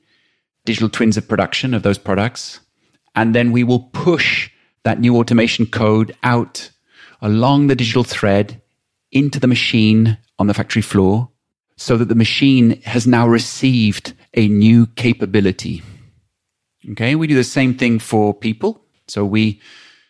digital 0.64 0.88
twins 0.88 1.16
of 1.16 1.26
production 1.26 1.74
of 1.74 1.82
those 1.82 1.98
products. 1.98 2.60
And 3.16 3.34
then 3.34 3.50
we 3.50 3.64
will 3.64 3.90
push 3.92 4.48
that 4.84 5.00
new 5.00 5.16
automation 5.16 5.66
code 5.66 6.16
out 6.22 6.70
along 7.20 7.66
the 7.66 7.74
digital 7.74 8.04
thread 8.04 8.62
into 9.10 9.40
the 9.40 9.48
machine 9.48 10.18
on 10.38 10.46
the 10.46 10.54
factory 10.54 10.82
floor 10.82 11.30
so 11.76 11.96
that 11.96 12.08
the 12.08 12.14
machine 12.14 12.80
has 12.82 13.08
now 13.08 13.26
received 13.26 14.14
a 14.34 14.46
new 14.46 14.86
capability. 14.86 15.82
Okay, 16.90 17.14
we 17.14 17.26
do 17.26 17.34
the 17.34 17.44
same 17.44 17.74
thing 17.74 17.98
for 17.98 18.34
people. 18.34 18.82
So 19.06 19.24
we 19.24 19.60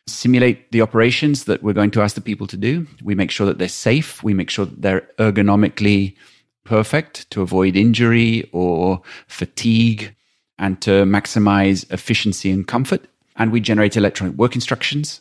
simulate 0.07 0.73
the 0.73 0.81
operations 0.81 1.45
that 1.45 1.63
we're 1.63 1.73
going 1.73 1.91
to 1.93 2.03
ask 2.03 2.15
the 2.15 2.21
people 2.21 2.47
to 2.49 2.57
do. 2.57 2.87
We 3.03 3.15
make 3.15 3.31
sure 3.31 3.47
that 3.47 3.59
they're 3.59 3.69
safe. 3.69 4.23
We 4.23 4.35
make 4.35 4.51
sure 4.51 4.65
that 4.65 4.83
they're 4.83 5.09
ergonomically 5.19 6.17
perfect 6.65 7.31
to 7.31 7.43
avoid 7.43 7.77
injury 7.77 8.49
or 8.53 9.03
fatigue 9.27 10.15
and 10.59 10.81
to 10.83 11.05
maximize 11.05 11.91
efficiency 11.93 12.51
and 12.51 12.67
comfort. 12.67 13.07
And 13.37 13.53
we 13.53 13.61
generate 13.61 13.97
electronic 13.97 14.37
work 14.37 14.55
instructions 14.55 15.21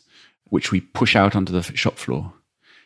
which 0.52 0.70
we 0.70 0.82
push 0.82 1.16
out 1.16 1.34
onto 1.34 1.50
the 1.50 1.62
shop 1.74 1.96
floor. 1.96 2.30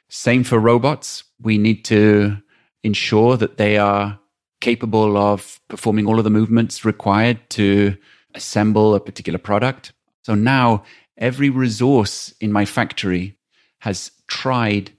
Same 0.08 0.44
for 0.44 0.60
robots. 0.60 1.24
We 1.42 1.58
need 1.58 1.84
to 1.86 2.36
ensure 2.84 3.36
that 3.36 3.56
they 3.56 3.76
are 3.76 4.20
capable 4.60 5.16
of 5.16 5.58
performing 5.66 6.06
all 6.06 6.18
of 6.18 6.24
the 6.24 6.30
movements 6.30 6.84
required 6.84 7.40
to 7.50 7.96
assemble 8.36 8.94
a 8.94 9.00
particular 9.00 9.38
product. 9.38 9.92
So 10.22 10.34
now 10.34 10.84
every 11.18 11.50
resource 11.50 12.32
in 12.40 12.52
my 12.52 12.64
factory 12.64 13.36
has 13.80 14.10
tried 14.28 14.92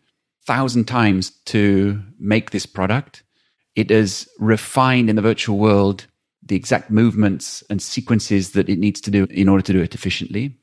thousand 0.46 0.86
times 0.86 1.32
to 1.46 2.02
make 2.20 2.52
this 2.52 2.66
product. 2.66 3.24
It 3.76 3.90
has 3.90 4.28
refined 4.40 5.10
in 5.10 5.16
the 5.16 5.22
virtual 5.22 5.58
world 5.58 6.08
the 6.42 6.56
exact 6.56 6.90
movements 6.90 7.64
and 7.70 7.82
sequences 7.82 8.52
that 8.52 8.70
it 8.70 8.80
needs 8.80 9.02
to 9.02 9.12
do 9.12 9.28
in 9.30 9.50
order 9.50 9.62
to 9.64 9.74
do 9.74 9.82
it 9.82 9.94
efficiently 9.94 10.58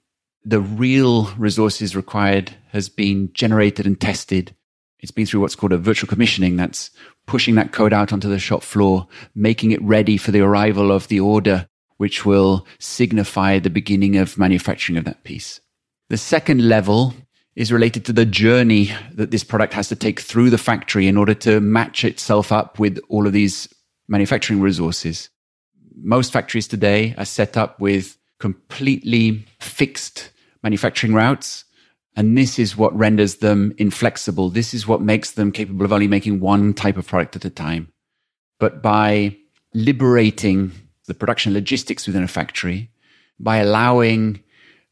the 0.45 0.61
real 0.61 1.33
resources 1.37 1.97
required 1.97 2.55
has 2.73 2.89
been 2.89 3.31
generated 3.33 3.87
and 3.87 4.01
tested. 4.01 4.55
It's 5.01 5.11
been 5.11 5.27
through 5.27 5.41
what's 5.41 5.57
called 5.57 5.73
a 5.73 5.79
virtual 5.79 6.09
commissioning. 6.09 6.57
That's 6.57 6.91
pushing 7.27 7.55
that 7.55 7.73
code 7.73 7.93
out 7.93 8.13
onto 8.13 8.29
the 8.29 8.39
shop 8.39 8.63
floor, 8.63 9.09
making 9.35 9.71
it 9.71 9.83
ready 9.83 10.17
for 10.17 10.31
the 10.31 10.41
arrival 10.41 10.93
of 10.93 11.09
the 11.09 11.21
order, 11.21 11.67
which 11.97 12.25
will 12.25 12.67
signify 12.79 13.59
the 13.59 13.71
beginning 13.71 14.17
of 14.17 14.39
manufacturing 14.39 14.99
of 14.99 15.05
that 15.05 15.25
piece. 15.25 15.61
The 16.11 16.17
second 16.17 16.69
level 16.69 17.15
is 17.57 17.73
related 17.73 18.05
to 18.05 18.13
the 18.13 18.27
journey 18.27 18.93
that 19.13 19.31
this 19.31 19.45
product 19.45 19.75
has 19.75 19.89
to 19.89 19.97
take 19.97 20.21
through 20.21 20.51
the 20.51 20.59
factory 20.59 21.07
in 21.07 21.17
order 21.17 21.35
to 21.35 21.61
match 21.61 22.05
itself 22.05 22.51
up 22.51 22.79
with 22.79 22.99
all 23.09 23.27
of 23.27 23.33
these 23.33 23.69
manufacturing 24.09 24.61
resources. 24.61 25.31
Most 25.97 26.33
factories 26.33 26.67
today 26.67 27.15
are 27.17 27.25
set 27.25 27.57
up 27.57 27.79
with 27.81 28.19
completely 28.41 29.47
fixed 29.61 30.31
manufacturing 30.63 31.15
routes. 31.15 31.65
And 32.17 32.37
this 32.37 32.59
is 32.59 32.77
what 32.77 32.97
renders 32.97 33.37
them 33.37 33.75
inflexible. 33.79 34.51
This 34.51 34.75
is 34.75 34.87
what 34.87 35.01
makes 35.01 35.33
them 35.33 35.53
capable 35.53 35.85
of 35.85 35.93
only 35.93 36.09
making 36.09 36.41
one 36.41 36.75
type 36.75 36.97
of 36.97 37.07
product 37.07 37.37
at 37.37 37.45
a 37.45 37.51
time. 37.51 37.93
But 38.61 38.83
by 38.83 39.37
liberating 39.73 40.73
the 41.07 41.15
production 41.15 41.53
logistics 41.53 42.07
within 42.07 42.23
a 42.23 42.29
factory, 42.29 42.91
by 43.39 43.59
allowing 43.59 44.43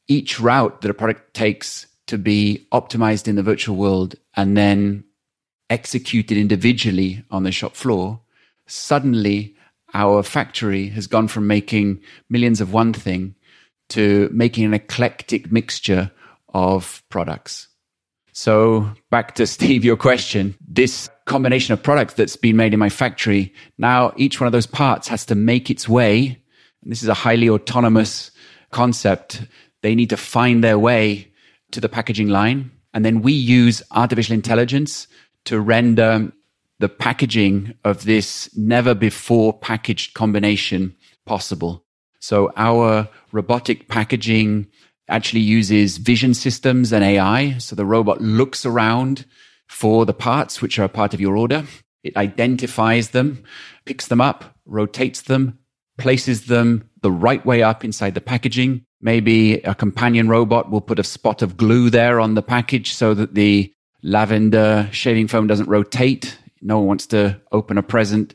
each 0.09 0.41
route 0.41 0.81
that 0.81 0.91
a 0.91 0.95
product 0.95 1.35
takes 1.35 1.87
to 2.07 2.19
be 2.19 2.67
optimized 2.73 3.29
in 3.29 3.37
the 3.37 3.43
virtual 3.43 3.77
world 3.77 4.15
and 4.35 4.57
then 4.57 5.05
executed 5.71 6.37
individually 6.37 7.25
on 7.31 7.45
the 7.45 7.53
shop 7.53 7.75
floor, 7.75 8.21
suddenly 8.67 9.57
our 9.95 10.23
factory 10.23 10.89
has 10.89 11.07
gone 11.07 11.29
from 11.29 11.47
making 11.47 12.01
millions 12.29 12.61
of 12.61 12.73
one 12.73 12.93
thing 12.93 13.35
to 13.89 14.29
making 14.33 14.65
an 14.65 14.75
eclectic 14.75 15.53
mixture 15.53 16.11
of 16.55 17.03
products. 17.09 17.69
So 18.33 18.91
back 19.11 19.35
to 19.37 19.47
Steve, 19.57 19.85
your 19.85 19.97
question, 19.97 20.57
this 20.67 21.09
combination 21.27 21.73
of 21.73 21.83
products 21.83 22.15
that's 22.15 22.37
been 22.37 22.57
made 22.57 22.73
in 22.73 22.81
my 22.81 22.89
factory, 22.89 23.53
now 23.79 24.13
each 24.17 24.41
one 24.41 24.47
of 24.47 24.53
those 24.53 24.67
parts 24.67 25.09
has 25.09 25.25
to 25.27 25.35
make 25.35 25.71
its 25.71 25.89
way. 25.89 26.43
And 26.83 26.91
this 26.91 27.03
is 27.03 27.09
a 27.09 27.15
highly 27.15 27.49
autonomous 27.49 28.31
concept. 28.71 29.43
They 29.83 29.95
need 29.95 30.11
to 30.11 30.17
find 30.17 30.65
their 30.65 30.79
way 30.79 31.33
to 31.71 31.81
the 31.81 31.89
packaging 31.89 32.29
line. 32.29 32.71
And 32.95 33.05
then 33.05 33.23
we 33.23 33.33
use 33.33 33.83
artificial 33.93 34.35
intelligence 34.35 35.07
to 35.45 35.61
render 35.61 36.33
the 36.79 36.89
packaging 36.89 37.75
of 37.85 38.05
this 38.05 38.51
never 38.57 38.95
before 38.95 39.57
packaged 39.57 40.15
combination 40.15 40.97
possible. 41.27 41.85
So 42.19 42.53
our 42.57 43.09
robotic 43.31 43.89
packaging 43.89 44.67
actually 45.13 45.41
uses 45.41 45.99
vision 45.99 46.35
systems 46.35 46.93
and 46.93 47.05
AI. 47.05 47.59
So 47.59 47.77
the 47.77 47.85
robot 47.85 48.21
looks 48.21 48.67
around 48.67 49.27
for 49.69 50.05
the 50.05 50.15
parts 50.15 50.61
which 50.61 50.79
are 50.79 50.85
a 50.85 50.89
part 50.89 51.15
of 51.15 51.21
your 51.21 51.37
order. 51.37 51.65
It 52.03 52.17
identifies 52.17 53.11
them, 53.11 53.45
picks 53.85 54.09
them 54.09 54.21
up, 54.21 54.57
rotates 54.67 55.23
them, 55.23 55.59
places 55.99 56.47
them 56.47 56.89
the 57.03 57.13
right 57.13 57.45
way 57.45 57.63
up 57.63 57.85
inside 57.85 58.15
the 58.15 58.21
packaging. 58.21 58.85
Maybe 59.01 59.55
a 59.61 59.75
companion 59.75 60.29
robot 60.29 60.71
will 60.71 60.81
put 60.81 60.99
a 60.99 61.05
spot 61.05 61.43
of 61.43 61.57
glue 61.57 61.91
there 61.91 62.19
on 62.21 62.35
the 62.35 62.43
package 62.43 62.95
so 62.95 63.15
that 63.15 63.35
the 63.35 63.73
lavender 64.03 64.89
shaving 64.93 65.29
foam 65.29 65.47
doesn't 65.47 65.69
rotate. 65.69 66.39
No 66.61 66.79
one 66.79 66.87
wants 66.87 67.07
to 67.09 67.41
open 67.53 67.79
a 67.79 67.83
present 67.83 68.35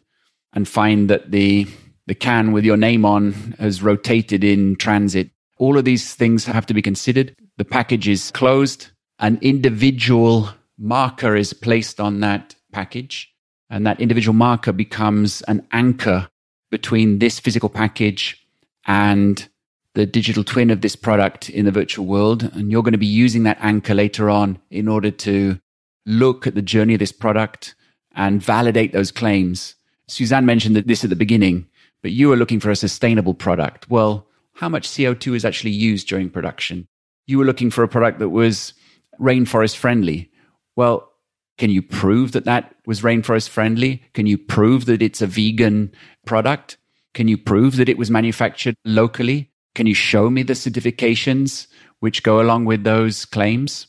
and 0.54 0.68
find 0.68 1.10
that 1.10 1.32
the 1.32 1.68
the 2.08 2.16
can 2.16 2.54
with 2.54 2.64
your 2.64 2.78
name 2.78 3.04
on 3.04 3.34
has 3.60 3.84
rotated 3.84 4.44
in 4.44 4.78
transit. 4.78 5.30
All 5.58 5.78
of 5.78 5.86
these 5.86 6.14
things 6.14 6.46
have 6.46 6.66
to 6.68 6.74
be 6.74 6.82
considered. 6.82 7.36
The 7.58 7.66
package 7.66 8.08
is 8.08 8.32
closed. 8.32 8.88
An 9.20 9.40
individual 9.42 10.50
marker 10.78 11.36
is 11.36 11.54
placed 11.54 12.00
on 12.00 12.20
that 12.20 12.56
package 12.72 13.34
and 13.70 13.86
that 13.86 14.00
individual 14.00 14.34
marker 14.34 14.72
becomes 14.72 15.42
an 15.44 15.66
anchor 15.72 16.30
between 16.72 17.20
this 17.20 17.40
physical 17.40 17.70
package 17.70 18.46
and 18.86 19.48
the 19.94 20.06
digital 20.06 20.44
twin 20.44 20.70
of 20.70 20.82
this 20.82 20.96
product 20.96 21.50
in 21.50 21.66
the 21.66 21.72
virtual 21.72 22.06
world. 22.06 22.44
And 22.54 22.72
you're 22.72 22.84
going 22.84 22.94
to 22.94 22.98
be 22.98 23.06
using 23.06 23.44
that 23.44 23.58
anchor 23.62 23.94
later 23.94 24.30
on 24.30 24.60
in 24.70 24.88
order 24.88 25.12
to 25.12 25.60
look 26.06 26.48
at 26.48 26.56
the 26.56 26.62
journey 26.62 26.94
of 26.94 27.00
this 27.00 27.12
product 27.12 27.76
and 28.16 28.42
validate 28.42 28.94
those 28.94 29.12
claims. 29.12 29.76
Suzanne 30.08 30.46
mentioned 30.46 30.76
that 30.76 30.88
this 30.88 31.04
at 31.04 31.10
the 31.10 31.16
beginning, 31.16 31.68
but 32.02 32.12
you 32.12 32.32
are 32.32 32.38
looking 32.38 32.60
for 32.60 32.72
a 32.72 32.76
sustainable 32.76 33.34
product. 33.34 33.90
Well, 33.90 34.28
how 34.58 34.68
much 34.68 34.90
CO2 34.90 35.36
is 35.36 35.46
actually 35.46 35.72
used 35.72 36.08
during 36.08 36.32
production? 36.32 36.88
You 37.28 37.38
were 37.38 37.46
looking 37.46 37.70
for 37.70 37.84
a 37.84 37.88
product 37.88 38.18
that 38.20 38.30
was 38.30 38.74
rainforest 39.20 39.76
friendly. 39.76 40.32
Well, 40.76 41.12
can 41.60 41.70
you 41.70 41.84
prove 41.84 42.32
that 42.32 42.46
that 42.46 42.76
was 42.88 43.02
rainforest 43.02 43.50
friendly? 43.50 44.02
Can 44.14 44.26
you 44.26 44.38
prove 44.38 44.86
that 44.86 45.04
it's 45.04 45.22
a 45.22 45.28
vegan 45.28 45.92
product? 46.26 46.78
Can 47.14 47.28
you 47.28 47.38
prove 47.38 47.76
that 47.76 47.88
it 47.88 48.00
was 48.00 48.10
manufactured 48.10 48.76
locally? 48.84 49.52
Can 49.76 49.86
you 49.86 49.94
show 49.94 50.30
me 50.30 50.42
the 50.42 50.54
certifications 50.54 51.68
which 52.00 52.24
go 52.24 52.42
along 52.42 52.66
with 52.66 52.84
those 52.84 53.26
claims? 53.26 53.86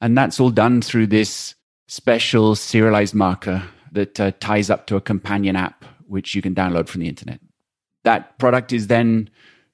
And 0.00 0.16
that's 0.16 0.38
all 0.38 0.50
done 0.50 0.82
through 0.82 1.08
this 1.08 1.56
special 1.88 2.54
serialized 2.54 3.14
marker 3.14 3.64
that 3.90 4.20
uh, 4.20 4.30
ties 4.38 4.70
up 4.70 4.86
to 4.86 4.96
a 4.96 5.00
companion 5.00 5.56
app 5.56 5.84
which 6.06 6.36
you 6.36 6.42
can 6.42 6.54
download 6.54 6.88
from 6.88 7.00
the 7.00 7.08
internet. 7.08 7.40
That 8.04 8.38
product 8.38 8.72
is 8.72 8.86
then 8.86 9.30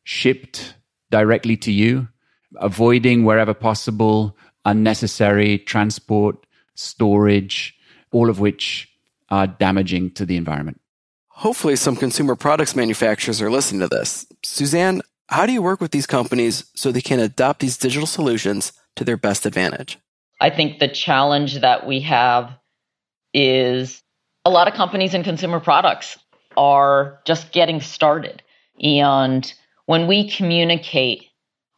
shipped 0.08 0.74
directly 1.10 1.54
to 1.54 1.70
you, 1.70 2.08
avoiding 2.56 3.24
wherever 3.24 3.52
possible 3.52 4.34
unnecessary 4.64 5.58
transport, 5.58 6.46
storage, 6.74 7.76
all 8.10 8.30
of 8.30 8.40
which 8.40 8.88
are 9.28 9.46
damaging 9.46 10.10
to 10.10 10.24
the 10.24 10.38
environment. 10.38 10.80
Hopefully, 11.28 11.76
some 11.76 11.94
consumer 11.94 12.36
products 12.36 12.74
manufacturers 12.74 13.42
are 13.42 13.50
listening 13.50 13.80
to 13.80 13.88
this. 13.88 14.26
Suzanne, 14.42 15.02
how 15.28 15.44
do 15.44 15.52
you 15.52 15.60
work 15.60 15.78
with 15.78 15.90
these 15.90 16.06
companies 16.06 16.64
so 16.74 16.90
they 16.90 17.02
can 17.02 17.20
adopt 17.20 17.60
these 17.60 17.76
digital 17.76 18.06
solutions 18.06 18.72
to 18.96 19.04
their 19.04 19.18
best 19.18 19.44
advantage? 19.44 19.98
I 20.40 20.48
think 20.48 20.78
the 20.78 20.88
challenge 20.88 21.60
that 21.60 21.86
we 21.86 22.00
have 22.00 22.56
is 23.34 24.02
a 24.46 24.50
lot 24.50 24.68
of 24.68 24.74
companies 24.74 25.12
in 25.12 25.22
consumer 25.22 25.60
products 25.60 26.16
are 26.56 27.20
just 27.26 27.52
getting 27.52 27.82
started. 27.82 28.42
And 28.80 29.52
when 29.88 30.06
we 30.06 30.28
communicate 30.28 31.24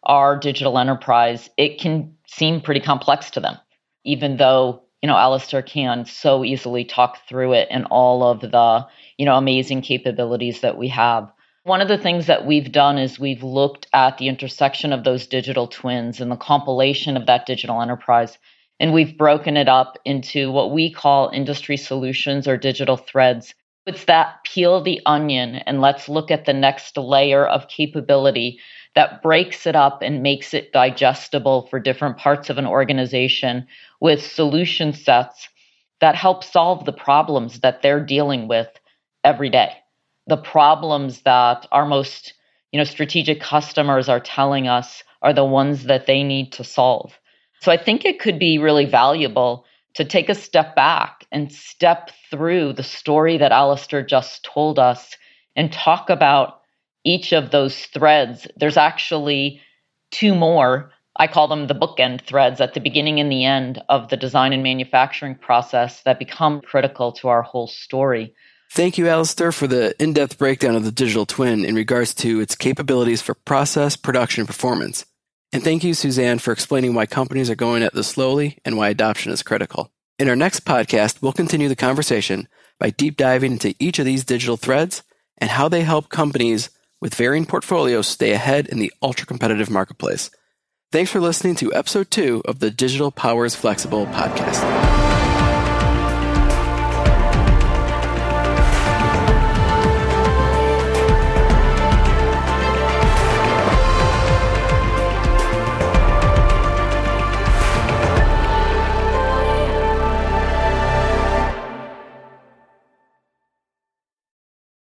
our 0.02 0.36
digital 0.36 0.80
enterprise, 0.80 1.48
it 1.56 1.78
can 1.78 2.12
seem 2.26 2.60
pretty 2.60 2.80
complex 2.80 3.30
to 3.30 3.38
them, 3.38 3.56
even 4.04 4.36
though, 4.36 4.82
you 5.00 5.06
know, 5.06 5.16
Alistair 5.16 5.62
can 5.62 6.04
so 6.04 6.44
easily 6.44 6.84
talk 6.84 7.18
through 7.28 7.52
it 7.52 7.68
and 7.70 7.86
all 7.88 8.24
of 8.24 8.40
the, 8.40 8.86
you 9.16 9.24
know, 9.24 9.36
amazing 9.36 9.82
capabilities 9.82 10.60
that 10.62 10.76
we 10.76 10.88
have. 10.88 11.30
One 11.62 11.80
of 11.80 11.86
the 11.86 11.98
things 11.98 12.26
that 12.26 12.44
we've 12.44 12.72
done 12.72 12.98
is 12.98 13.20
we've 13.20 13.44
looked 13.44 13.86
at 13.92 14.18
the 14.18 14.26
intersection 14.26 14.92
of 14.92 15.04
those 15.04 15.28
digital 15.28 15.68
twins 15.68 16.20
and 16.20 16.32
the 16.32 16.36
compilation 16.36 17.16
of 17.16 17.26
that 17.26 17.46
digital 17.46 17.80
enterprise. 17.80 18.38
And 18.80 18.92
we've 18.92 19.16
broken 19.16 19.56
it 19.56 19.68
up 19.68 19.98
into 20.04 20.50
what 20.50 20.72
we 20.72 20.92
call 20.92 21.30
industry 21.32 21.76
solutions 21.76 22.48
or 22.48 22.56
digital 22.56 22.96
threads. 22.96 23.54
It's 23.86 24.04
that 24.04 24.44
peel 24.44 24.82
the 24.82 25.00
onion 25.06 25.56
and 25.56 25.80
let's 25.80 26.08
look 26.08 26.30
at 26.30 26.44
the 26.44 26.52
next 26.52 26.96
layer 26.96 27.46
of 27.46 27.68
capability 27.68 28.60
that 28.94 29.22
breaks 29.22 29.66
it 29.66 29.74
up 29.74 30.02
and 30.02 30.22
makes 30.22 30.52
it 30.52 30.72
digestible 30.72 31.66
for 31.68 31.80
different 31.80 32.18
parts 32.18 32.50
of 32.50 32.58
an 32.58 32.66
organization 32.66 33.66
with 34.00 34.24
solution 34.24 34.92
sets 34.92 35.48
that 36.00 36.14
help 36.14 36.44
solve 36.44 36.84
the 36.84 36.92
problems 36.92 37.60
that 37.60 37.82
they're 37.82 38.04
dealing 38.04 38.48
with 38.48 38.68
every 39.24 39.48
day. 39.48 39.72
The 40.26 40.36
problems 40.36 41.22
that 41.22 41.66
our 41.72 41.86
most 41.86 42.34
you 42.72 42.78
know 42.78 42.84
strategic 42.84 43.40
customers 43.40 44.08
are 44.08 44.20
telling 44.20 44.68
us 44.68 45.02
are 45.22 45.32
the 45.32 45.44
ones 45.44 45.84
that 45.84 46.06
they 46.06 46.22
need 46.22 46.52
to 46.52 46.64
solve. 46.64 47.18
So 47.60 47.72
I 47.72 47.76
think 47.76 48.04
it 48.04 48.20
could 48.20 48.38
be 48.38 48.58
really 48.58 48.86
valuable 48.86 49.64
to 49.94 50.04
take 50.04 50.28
a 50.28 50.34
step 50.34 50.76
back 50.76 51.19
and 51.32 51.52
step 51.52 52.10
through 52.30 52.72
the 52.72 52.82
story 52.82 53.38
that 53.38 53.52
Alistair 53.52 54.04
just 54.04 54.44
told 54.44 54.78
us 54.78 55.16
and 55.56 55.72
talk 55.72 56.10
about 56.10 56.60
each 57.04 57.32
of 57.32 57.50
those 57.50 57.76
threads, 57.86 58.46
there's 58.56 58.76
actually 58.76 59.60
two 60.10 60.34
more. 60.34 60.90
I 61.16 61.26
call 61.26 61.48
them 61.48 61.66
the 61.66 61.74
bookend 61.74 62.22
threads 62.22 62.60
at 62.60 62.74
the 62.74 62.80
beginning 62.80 63.20
and 63.20 63.30
the 63.30 63.44
end 63.44 63.82
of 63.88 64.08
the 64.08 64.16
design 64.16 64.52
and 64.52 64.62
manufacturing 64.62 65.34
process 65.34 66.02
that 66.02 66.18
become 66.18 66.60
critical 66.60 67.12
to 67.12 67.28
our 67.28 67.42
whole 67.42 67.66
story. 67.66 68.34
Thank 68.72 68.98
you, 68.98 69.08
Alistair, 69.08 69.50
for 69.50 69.66
the 69.66 70.00
in 70.00 70.12
depth 70.12 70.38
breakdown 70.38 70.76
of 70.76 70.84
the 70.84 70.92
digital 70.92 71.26
twin 71.26 71.64
in 71.64 71.74
regards 71.74 72.14
to 72.14 72.40
its 72.40 72.54
capabilities 72.54 73.20
for 73.20 73.34
process, 73.34 73.96
production, 73.96 74.42
and 74.42 74.48
performance. 74.48 75.04
And 75.52 75.62
thank 75.64 75.82
you, 75.82 75.94
Suzanne, 75.94 76.38
for 76.38 76.52
explaining 76.52 76.94
why 76.94 77.06
companies 77.06 77.50
are 77.50 77.56
going 77.56 77.82
at 77.82 77.92
this 77.92 78.06
slowly 78.06 78.58
and 78.64 78.76
why 78.76 78.88
adoption 78.88 79.32
is 79.32 79.42
critical. 79.42 79.90
In 80.20 80.28
our 80.28 80.36
next 80.36 80.66
podcast, 80.66 81.22
we'll 81.22 81.32
continue 81.32 81.70
the 81.70 81.74
conversation 81.74 82.46
by 82.78 82.90
deep 82.90 83.16
diving 83.16 83.52
into 83.52 83.74
each 83.78 83.98
of 83.98 84.04
these 84.04 84.22
digital 84.22 84.58
threads 84.58 85.02
and 85.38 85.48
how 85.48 85.66
they 85.66 85.80
help 85.80 86.10
companies 86.10 86.68
with 87.00 87.14
varying 87.14 87.46
portfolios 87.46 88.06
stay 88.06 88.32
ahead 88.32 88.66
in 88.66 88.78
the 88.78 88.92
ultra 89.00 89.26
competitive 89.26 89.70
marketplace. 89.70 90.30
Thanks 90.92 91.10
for 91.10 91.20
listening 91.20 91.54
to 91.54 91.72
episode 91.72 92.10
two 92.10 92.42
of 92.44 92.58
the 92.58 92.70
Digital 92.70 93.10
Powers 93.10 93.56
Flexible 93.56 94.04
podcast. 94.08 95.09